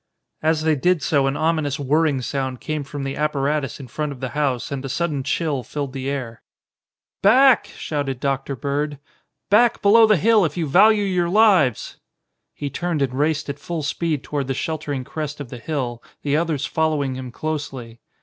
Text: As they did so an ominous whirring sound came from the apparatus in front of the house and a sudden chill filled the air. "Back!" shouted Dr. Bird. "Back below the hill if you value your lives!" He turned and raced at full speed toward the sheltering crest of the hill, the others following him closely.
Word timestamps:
As 0.41 0.63
they 0.63 0.75
did 0.75 1.03
so 1.03 1.27
an 1.27 1.37
ominous 1.37 1.79
whirring 1.79 2.23
sound 2.23 2.59
came 2.59 2.83
from 2.83 3.03
the 3.03 3.15
apparatus 3.15 3.79
in 3.79 3.87
front 3.87 4.11
of 4.11 4.19
the 4.19 4.29
house 4.29 4.71
and 4.71 4.83
a 4.83 4.89
sudden 4.89 5.21
chill 5.21 5.61
filled 5.61 5.93
the 5.93 6.09
air. 6.09 6.41
"Back!" 7.21 7.67
shouted 7.67 8.19
Dr. 8.19 8.55
Bird. 8.55 8.97
"Back 9.51 9.79
below 9.83 10.07
the 10.07 10.17
hill 10.17 10.43
if 10.43 10.57
you 10.57 10.65
value 10.65 11.03
your 11.03 11.29
lives!" 11.29 11.97
He 12.55 12.67
turned 12.71 13.03
and 13.03 13.13
raced 13.13 13.47
at 13.47 13.59
full 13.59 13.83
speed 13.83 14.23
toward 14.23 14.47
the 14.47 14.55
sheltering 14.55 15.03
crest 15.03 15.39
of 15.39 15.49
the 15.49 15.59
hill, 15.59 16.01
the 16.23 16.35
others 16.35 16.65
following 16.65 17.13
him 17.13 17.31
closely. 17.31 17.99